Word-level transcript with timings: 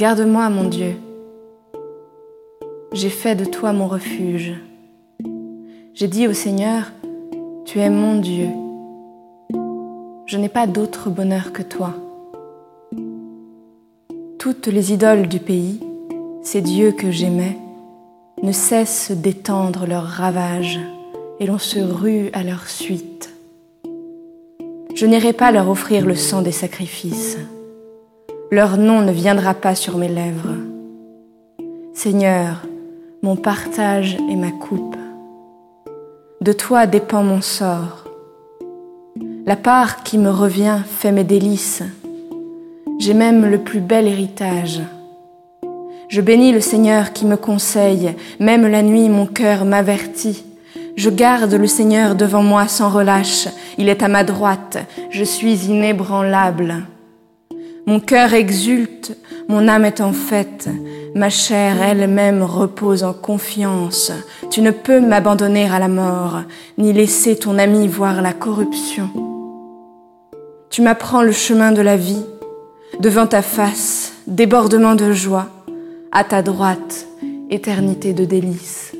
Garde-moi, 0.00 0.48
mon 0.48 0.64
Dieu. 0.64 0.96
J'ai 2.94 3.10
fait 3.10 3.34
de 3.34 3.44
toi 3.44 3.74
mon 3.74 3.86
refuge. 3.86 4.54
J'ai 5.92 6.08
dit 6.08 6.26
au 6.26 6.32
Seigneur, 6.32 6.90
tu 7.66 7.80
es 7.80 7.90
mon 7.90 8.18
Dieu. 8.18 8.48
Je 10.24 10.38
n'ai 10.38 10.48
pas 10.48 10.66
d'autre 10.66 11.10
bonheur 11.10 11.52
que 11.52 11.60
toi. 11.60 11.92
Toutes 14.38 14.68
les 14.68 14.94
idoles 14.94 15.28
du 15.28 15.38
pays, 15.38 15.80
ces 16.42 16.62
dieux 16.62 16.92
que 16.92 17.10
j'aimais, 17.10 17.58
ne 18.42 18.52
cessent 18.52 19.10
d'étendre 19.10 19.84
leurs 19.86 20.06
ravages 20.06 20.80
et 21.40 21.46
l'on 21.46 21.58
se 21.58 21.78
rue 21.78 22.30
à 22.32 22.42
leur 22.42 22.70
suite. 22.70 23.34
Je 24.94 25.04
n'irai 25.04 25.34
pas 25.34 25.52
leur 25.52 25.68
offrir 25.68 26.06
le 26.06 26.14
sang 26.14 26.40
des 26.40 26.52
sacrifices. 26.52 27.36
Leur 28.52 28.78
nom 28.78 29.00
ne 29.00 29.12
viendra 29.12 29.54
pas 29.54 29.76
sur 29.76 29.96
mes 29.96 30.08
lèvres. 30.08 30.56
Seigneur, 31.94 32.62
mon 33.22 33.36
partage 33.36 34.16
et 34.28 34.34
ma 34.34 34.50
coupe. 34.50 34.96
De 36.40 36.52
toi 36.52 36.86
dépend 36.86 37.22
mon 37.22 37.42
sort. 37.42 38.06
La 39.46 39.54
part 39.54 40.02
qui 40.02 40.18
me 40.18 40.30
revient 40.30 40.80
fait 40.84 41.12
mes 41.12 41.22
délices. 41.22 41.84
J'ai 42.98 43.14
même 43.14 43.46
le 43.46 43.58
plus 43.58 43.78
bel 43.78 44.08
héritage. 44.08 44.80
Je 46.08 46.20
bénis 46.20 46.50
le 46.50 46.60
Seigneur 46.60 47.12
qui 47.12 47.26
me 47.26 47.36
conseille, 47.36 48.16
même 48.40 48.66
la 48.66 48.82
nuit 48.82 49.08
mon 49.08 49.26
cœur 49.26 49.64
m'avertit. 49.64 50.44
Je 50.96 51.08
garde 51.08 51.54
le 51.54 51.68
Seigneur 51.68 52.16
devant 52.16 52.42
moi 52.42 52.66
sans 52.66 52.88
relâche, 52.88 53.46
il 53.78 53.88
est 53.88 54.02
à 54.02 54.08
ma 54.08 54.24
droite, 54.24 54.78
je 55.10 55.22
suis 55.22 55.66
inébranlable. 55.66 56.82
Mon 57.86 57.98
cœur 57.98 58.34
exulte, 58.34 59.16
mon 59.48 59.66
âme 59.66 59.84
est 59.84 60.00
en 60.00 60.12
fête, 60.12 60.68
ma 61.14 61.30
chair 61.30 61.82
elle-même 61.82 62.42
repose 62.42 63.02
en 63.02 63.12
confiance. 63.12 64.12
Tu 64.50 64.60
ne 64.60 64.70
peux 64.70 65.00
m'abandonner 65.00 65.68
à 65.68 65.78
la 65.78 65.88
mort, 65.88 66.42
ni 66.78 66.92
laisser 66.92 67.36
ton 67.36 67.58
ami 67.58 67.88
voir 67.88 68.22
la 68.22 68.32
corruption. 68.32 69.08
Tu 70.68 70.82
m'apprends 70.82 71.22
le 71.22 71.32
chemin 71.32 71.72
de 71.72 71.82
la 71.82 71.96
vie, 71.96 72.24
devant 73.00 73.26
ta 73.26 73.42
face, 73.42 74.12
débordement 74.26 74.94
de 74.94 75.12
joie, 75.12 75.48
à 76.12 76.22
ta 76.22 76.42
droite, 76.42 77.06
éternité 77.50 78.12
de 78.12 78.24
délices. 78.24 78.92